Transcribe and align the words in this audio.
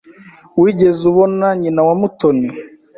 Wigeze 0.61 1.01
ubona 1.11 1.47
nyina 1.59 1.81
wa 1.87 1.93
Mutoni? 1.99 2.47